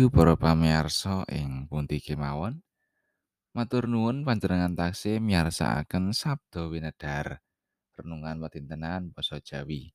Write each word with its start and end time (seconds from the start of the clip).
Rahayu 0.00 0.16
para 0.16 0.32
pamirsa 0.32 1.28
ing 1.28 1.68
pundi 1.68 2.00
kemawon. 2.00 2.64
Matur 3.52 3.84
nuwun 3.84 4.24
panjenengan 4.24 4.72
taksih 4.72 5.20
miyarsakaken 5.20 6.16
Sabda 6.16 6.72
Winedhar 6.72 7.44
renungan 8.00 8.40
patintenan 8.40 9.12
basa 9.12 9.44
Jawi. 9.44 9.92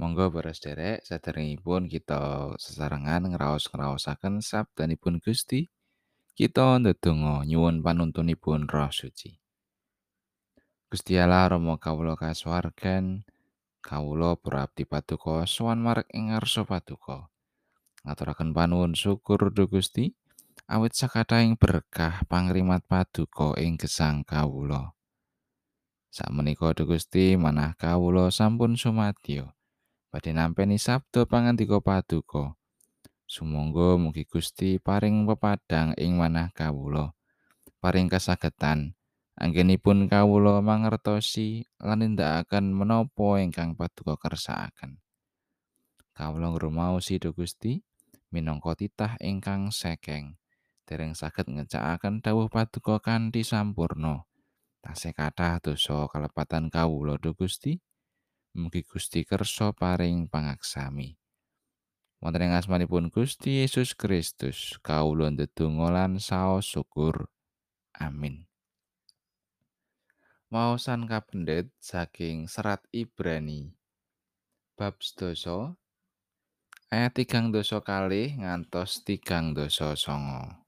Monggo 0.00 0.32
para 0.32 0.56
sederek 0.56 1.04
saderengipun 1.04 1.92
kita 1.92 2.56
sesarengan 2.56 3.36
ngraos-ngraosaken 3.36 4.40
sabdanipun 4.40 5.20
Gusti. 5.20 5.68
Kita 6.32 6.80
ndedonga 6.80 7.44
nyuwun 7.44 7.84
panuntunipun 7.84 8.64
Roh 8.64 8.88
Suci. 8.88 9.36
Gusti 10.88 11.20
Allah 11.20 11.52
Rama 11.52 11.76
kawula 11.76 12.16
kasuwargan, 12.16 13.28
kawula 13.84 14.40
para 14.40 14.64
abdi 14.64 14.88
paduka 14.88 15.44
sowan 15.44 15.84
marek 15.84 16.08
ing 16.16 16.32
ngarsa 16.32 16.64
paduka. 16.64 17.28
Ngaturaken 18.02 18.50
panuwun 18.50 18.98
syukur 18.98 19.54
dhumateng 19.54 19.70
Gusti 19.70 20.14
awit 20.66 20.94
sakathahing 20.94 21.54
berkah 21.54 22.26
pangrimat 22.26 22.82
paduka 22.86 23.54
ing 23.58 23.78
gesang 23.78 24.26
kawula. 24.26 24.94
Sakmenika 26.12 26.76
Duh 26.76 26.84
Gusti 26.84 27.40
manah 27.40 27.72
kawula 27.78 28.28
sampun 28.28 28.76
sumadyo 28.76 29.54
badhe 30.12 30.36
nampi 30.36 30.68
sabda 30.76 31.24
pangandika 31.24 31.80
paduka. 31.80 32.52
Sumangga 33.24 33.96
mugi 33.96 34.28
Gusti 34.28 34.76
paring 34.76 35.24
pepadang 35.24 35.96
ing 35.96 36.20
manah 36.20 36.52
kawula. 36.52 37.16
Paring 37.80 38.12
kasagedan 38.12 38.92
anggenipun 39.40 40.04
kawula 40.12 40.60
mangertosi 40.60 41.64
lan 41.80 42.04
nindakaken 42.04 42.76
menapa 42.76 43.40
ingkang 43.40 43.72
paduka 43.72 44.20
kersakaken. 44.20 45.00
Kawula 46.12 46.52
ngrumaosi 46.52 47.16
Gusti 47.32 47.80
minangka 48.32 48.74
titah 48.74 49.20
ingkang 49.20 49.70
sekeng. 49.70 50.40
Dereng 50.88 51.14
saged 51.14 51.46
ngecakaken 51.46 52.24
dawuh 52.24 52.50
paduka 52.50 52.98
kanthi 52.98 53.46
sampurno 53.46 54.32
tasih 54.82 55.14
kathah 55.14 55.62
dosa 55.62 56.10
kalepatan 56.10 56.66
kawula 56.66 57.16
do 57.16 57.32
Gusti. 57.32 57.78
Mugi 58.52 58.84
Gusti 58.84 59.24
kersa 59.24 59.72
paring 59.72 60.28
pangaksami. 60.28 61.16
Wonten 62.20 62.44
ing 62.44 62.52
asmanipun 62.52 63.08
Gusti 63.08 63.64
Yesus 63.64 63.96
Kristus 63.96 64.76
kawula 64.84 65.32
ndedonga 65.32 65.88
lan 65.88 66.20
saos 66.20 66.68
syukur. 66.68 67.32
Amin. 67.96 68.44
Maosan 70.52 71.08
kapendet 71.08 71.72
saking 71.80 72.44
serat 72.44 72.84
Ibrani. 72.92 73.72
Bab 74.76 75.00
sedasa 75.00 75.72
ayat 76.92 77.16
tigang 77.16 77.48
dosa 77.48 77.80
kalih 77.80 78.36
ngantos 78.36 79.00
tigang 79.00 79.56
dosa 79.56 79.96
songo. 79.96 80.60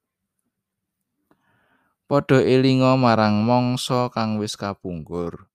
Podho 2.09 2.41
elinga 2.41 2.97
marang 2.97 3.45
mangsa 3.45 4.09
kang 4.09 4.41
wis 4.41 4.57
kapungkur. 4.57 5.53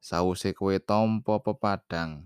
Sawuse 0.00 0.56
kowe 0.56 0.72
tampa 0.80 1.44
pepadang, 1.44 2.24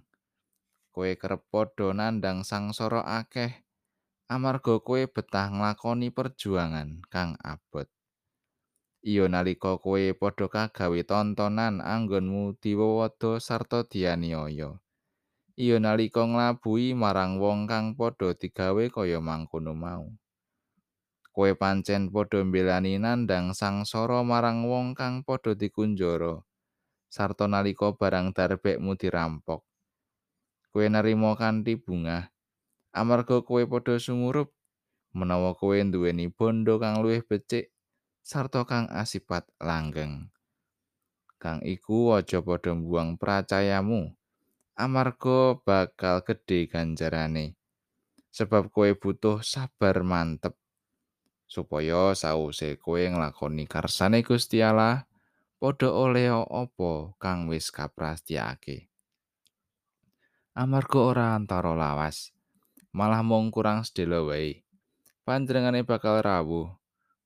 kowe 0.95 1.11
kerep 1.19 1.43
padha 1.51 1.91
nandhang 1.91 2.47
sangsara 2.47 3.03
akeh 3.03 3.51
amarga 4.31 4.79
kowe 4.79 5.03
betah 5.11 5.51
nglakoni 5.51 6.15
perjuangan 6.15 7.03
kang 7.11 7.35
abot. 7.43 7.91
Iyo 9.03 9.27
nalika 9.27 9.75
kowe 9.83 10.15
padha 10.15 10.47
kagawe 10.47 11.03
tontonan 11.03 11.83
anggonmu 11.83 12.55
diwawada 12.63 13.43
sarta 13.43 13.83
dianiaya. 13.83 14.84
Iya 15.55 15.79
nalika 15.79 16.27
nglabuhi 16.27 16.99
marang 16.99 17.39
wong 17.39 17.71
kang 17.71 17.95
padha 17.95 18.35
digawe 18.35 18.85
kaya 18.91 19.23
mangkono 19.23 19.71
mau. 19.75 20.11
Kowe 21.35 21.51
pancen 21.55 22.11
padha 22.11 22.43
mbelani 22.43 22.99
nandhang 22.99 23.55
sangsara 23.55 24.23
marang 24.27 24.67
wong 24.67 24.99
kang 24.99 25.23
padha 25.23 25.55
dikunjara. 25.55 26.43
Sarta 27.07 27.47
nalika 27.47 27.95
barang 27.95 28.35
darbekmu 28.35 28.99
dirampok. 28.99 29.63
Kowe 30.75 30.87
narima 30.91 31.39
kanthi 31.39 31.79
bungah 31.79 32.35
amarga 32.91 33.43
kowe 33.47 33.63
padha 33.67 33.99
sumurup 33.99 34.51
menawa 35.15 35.55
kowe 35.55 35.79
nduweni 35.79 36.31
bondo 36.31 36.83
kang 36.83 36.99
luwih 37.03 37.23
becik 37.23 37.71
sarta 38.27 38.67
kang 38.67 38.91
asipat 38.91 39.47
langgeng. 39.63 40.31
Kang 41.39 41.63
iku 41.63 42.19
aja 42.19 42.43
padha 42.43 42.75
mbuang 42.75 43.15
pracayamu. 43.19 44.15
Amarga 44.75 45.59
bakal 45.63 46.27
gedhe 46.27 46.67
ganjarane. 46.67 47.55
Sebab 48.35 48.75
kowe 48.75 48.91
butuh 48.99 49.47
sabar 49.47 50.03
mantep 50.03 50.59
supaya 51.47 52.11
sause 52.19 52.75
kowe 52.83 52.99
nglakoni 52.99 53.71
karsane 53.71 54.27
Gusti 54.27 54.59
Allah 54.59 55.07
padha 55.63 55.87
oleh 55.95 56.35
apa 56.35 57.15
kang 57.23 57.47
wis 57.47 57.71
kaprastyakake. 57.71 58.91
Amarga 60.55 60.99
ora 60.99 61.27
antara 61.35 61.75
lawas, 61.75 62.31
malah 62.95 63.23
mung 63.27 63.51
kurang 63.51 63.83
sedelo 63.83 64.31
wae. 64.31 64.63
Panjenengane 65.27 65.83
bakal 65.83 66.23
rawuh, 66.23 66.71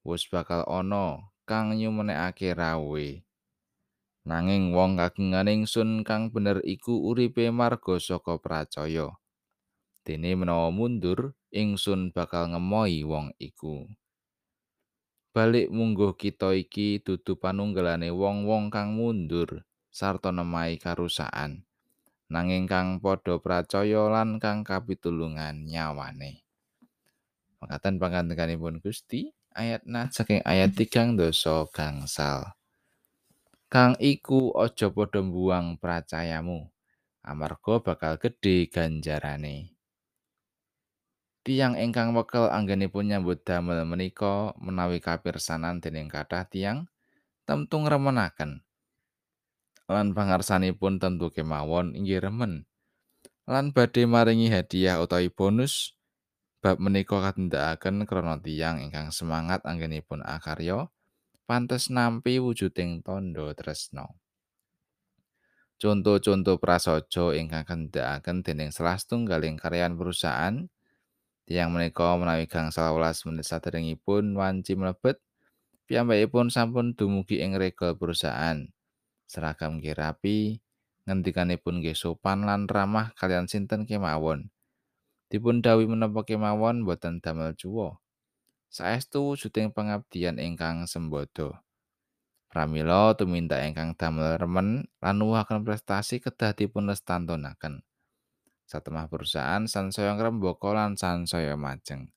wis 0.04 0.24
bakal 0.28 0.64
ana 0.64 1.28
kang 1.44 1.76
nyumenekake 1.76 2.56
rawuhe. 2.56 3.27
Nanging 4.28 4.76
wong 4.76 5.00
kagungan 5.00 5.48
ingsun 5.48 6.04
kang 6.04 6.28
bener 6.28 6.60
iku 6.60 7.00
uripe 7.00 7.48
marga 7.48 7.96
saka 7.96 8.36
pracaya. 8.36 9.16
Dene 10.04 10.36
menawa 10.36 10.68
mundur, 10.68 11.32
ingsun 11.48 12.12
bakal 12.12 12.52
ngemohi 12.52 13.08
wong 13.08 13.32
iku. 13.40 13.88
Balik 15.32 15.72
mungguh 15.72 16.12
kita 16.12 16.52
iki 16.52 17.00
dudu 17.00 17.40
panunggalane 17.40 18.12
wong-wong 18.12 18.68
kang 18.68 18.92
mundur 18.92 19.64
sarta 19.88 20.28
nemahi 20.28 20.76
karusakan. 20.76 21.64
Nanging 22.28 22.68
kang 22.68 23.00
padha 23.00 23.40
pracaya 23.40 24.12
lan 24.12 24.36
kang 24.36 24.60
kapitulungan 24.60 25.64
nyawane. 25.64 26.44
Makaten 27.64 27.96
pangandikanipun 27.96 28.84
Gusti 28.84 29.32
ayat 29.56 29.88
nat 29.88 30.12
saking 30.12 30.44
ayat 30.44 30.76
tigang 30.76 31.16
dosa 31.16 31.64
gangsal. 31.72 32.57
Kang 33.68 34.00
iku 34.00 34.56
aja 34.56 34.88
padha 34.88 35.20
mbuang 35.20 35.76
pracayamu 35.76 36.72
amarga 37.20 37.84
bakal 37.84 38.16
gedhe 38.16 38.64
ganjarane. 38.72 39.76
Tiang 41.44 41.76
ingkang 41.76 42.16
wekel 42.16 42.48
anggenipun 42.48 43.12
nyambut 43.12 43.44
damel 43.44 43.84
menika 43.84 44.56
menawi 44.56 45.04
kapirsanan 45.04 45.84
dening 45.84 46.08
kathah 46.08 46.48
tiang 46.48 46.88
temtung 47.44 47.84
remenaken 47.84 48.64
lan 49.88 50.12
pangarsanipun 50.16 50.96
tentu 50.96 51.28
kemawon 51.28 51.92
inggih 51.92 52.24
remen. 52.24 52.64
Lan 53.48 53.72
badhe 53.72 54.04
maringi 54.08 54.48
hadiah 54.52 55.00
utawi 55.00 55.28
bonus 55.28 55.96
bab 56.64 56.80
menika 56.80 57.20
katindakaken 57.20 58.08
krana 58.08 58.40
tiang 58.40 58.80
ingkang 58.80 59.12
semangat 59.12 59.60
anggenipun 59.64 60.20
akarya 60.24 60.88
pantes 61.48 61.88
nampi 61.88 62.36
wujuding 62.36 63.00
tondo 63.00 63.48
tresno. 63.56 64.20
Conto-conto 65.80 66.60
prasaja 66.60 67.32
ingkang 67.32 67.64
kendhakaken 67.64 68.44
dening 68.44 68.68
salah 68.68 69.00
setunggaling 69.00 69.56
karyan 69.56 69.96
perusahaan 69.96 70.68
tiang 71.48 71.72
menika 71.72 72.20
menawi 72.20 72.44
gangsal 72.44 72.92
welas 72.92 73.24
menit 73.24 73.48
saderengipun 73.48 74.36
wanci 74.36 74.76
mlebet 74.76 75.16
piyambakipun 75.88 76.52
sampun 76.52 76.92
dumugi 76.92 77.40
ing 77.40 77.56
regel 77.56 77.96
perusahaan. 77.96 78.68
Seragam 79.24 79.80
nggih 79.80 79.96
rapi 79.96 80.60
ngendikanipun 81.08 81.80
nggih 81.80 81.96
sopan 81.96 82.44
lan 82.44 82.68
ramah 82.68 83.16
kalian 83.16 83.48
sinten 83.48 83.88
kemawon? 83.88 84.52
Dipun 85.32 85.64
dawuhi 85.64 85.88
menapa 85.88 86.28
kemawon 86.28 86.84
boten 86.84 87.24
damel 87.24 87.56
cuwo 87.56 87.96
saestu 88.68 89.32
wujuding 89.32 89.72
pengabdian 89.72 90.36
ingkang 90.36 90.84
sembodo. 90.84 91.56
Pramila 92.48 93.12
tuminta 93.12 93.60
ingkang 93.60 93.92
damel 93.92 94.40
remen 94.40 94.88
lan 95.04 95.14
nuwuhaken 95.20 95.68
prestasi 95.68 96.20
kedah 96.20 96.56
dipun 96.56 96.88
lestantunaken. 96.88 97.84
Satemah 98.64 99.08
perusahaan 99.08 99.64
sansaya 99.68 100.16
ngrembaka 100.16 100.72
lan 100.72 100.96
sansaya 100.96 101.56
majeng. 101.56 102.08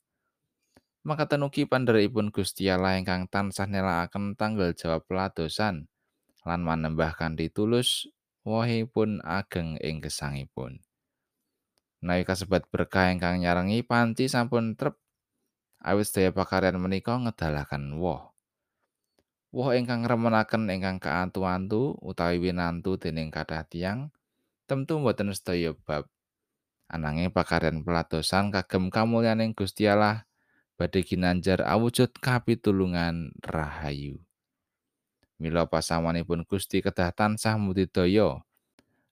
Makaten 1.01 1.41
ugi 1.41 1.65
pandherekipun 1.65 2.29
Gusti 2.29 2.69
Allah 2.69 2.95
ingkang 3.01 3.25
tansah 3.25 3.65
nelakaken 3.65 4.37
tanggal 4.37 4.69
jawab 4.77 5.01
peladosan 5.09 5.89
lan 6.45 6.59
manembah 6.61 7.17
kanthi 7.17 7.49
tulus 7.49 8.05
wohipun 8.45 9.17
ageng 9.25 9.81
ing 9.81 9.97
gesangipun. 9.97 10.85
Nawi 12.05 12.21
kasebat 12.21 12.69
berkah 12.69 13.09
ingkang 13.09 13.41
nyarengi 13.41 13.81
panci 13.81 14.29
sampun 14.29 14.77
trep 14.77 15.00
awit 15.81 16.05
sedaya 16.05 16.29
pakaryan 16.29 16.77
menika 16.77 17.17
ngedalaken 17.17 17.97
woh. 17.97 18.31
Woh 19.51 19.75
ingkang 19.75 20.07
remenaken 20.07 20.69
ingkang 20.71 21.01
kaantu-antu 21.01 21.99
utawi 21.99 22.39
winantu 22.39 22.95
dening 22.95 23.33
kathah 23.33 23.67
tiyang 23.67 24.13
tentu 24.63 25.01
boten 25.03 25.35
sedaya 25.35 25.75
bab. 25.75 26.07
Ananging 26.87 27.35
pakaryan 27.35 27.83
peladosan 27.83 28.53
kagem 28.53 28.87
kamulyaning 28.87 29.51
Gusti 29.51 29.91
Allah 29.91 30.23
badhe 30.79 31.03
ginanjar 31.03 31.67
awujud 31.67 32.15
kapitulungan 32.23 33.35
rahayu. 33.43 34.23
Mila 35.41 35.67
pasamanipun 35.67 36.45
Gusti 36.45 36.79
kedah 36.79 37.11
tansah 37.11 37.57
mudidaya. 37.57 38.45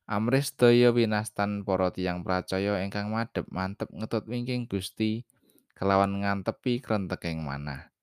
Amris 0.09 0.55
daya 0.55 0.89
winastan 0.89 1.61
para 1.67 1.93
tiyang 1.93 2.25
pracaya 2.25 2.81
ingkang 2.81 3.13
madhep 3.13 3.45
mantep 3.51 3.89
ngetut 3.93 4.25
wingking 4.25 4.65
Gusti 4.65 5.27
kelawan 5.79 6.19
ngantepi 6.19 6.83
krenteking 6.83 7.39
manah. 7.39 7.95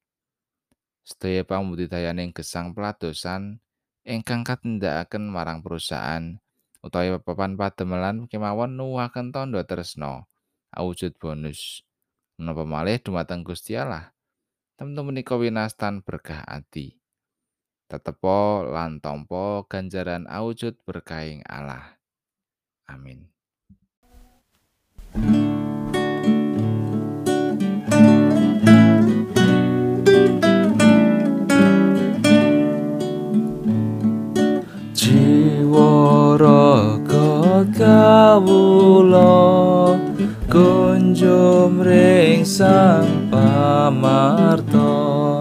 Sedaya 1.04 1.44
pambudidayaning 1.44 2.32
gesang 2.32 2.72
peladosan 2.72 3.60
ingkang 4.08 4.48
katindakaken 4.48 5.28
marang 5.28 5.60
perusahaan 5.60 6.40
utawi 6.80 7.12
papan 7.20 7.58
pademelan 7.60 8.30
kemawon 8.32 8.80
nuwuhaken 8.80 9.34
tandha 9.34 9.66
tresna 9.68 10.24
awujud 10.72 11.18
bonus 11.20 11.82
menapa 12.40 12.62
malih 12.62 12.96
dumateng 13.02 13.42
Gusti 13.42 13.74
Allah 13.74 14.14
temtu 14.78 15.02
menika 15.02 15.34
winastan 15.34 16.06
berkah 16.06 16.46
ati 16.46 16.96
tetepo 17.90 18.62
lan 18.66 19.02
tampa 19.02 19.66
ganjaran 19.66 20.30
awujud 20.30 20.78
berkahing 20.86 21.42
Allah 21.46 21.98
Amin. 22.86 23.35
kawula 38.36 39.96
kunjum 40.52 41.80
ring 41.80 42.44
sang 42.44 43.32
pamarta. 43.32 45.40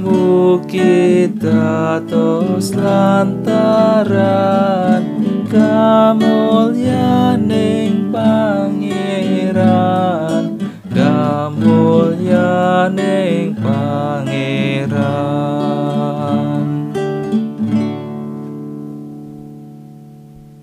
Mugi 0.00 1.28
dados 1.36 2.72
lantaran 2.72 3.84
kamulyaning 5.52 8.08
pang 8.08 8.71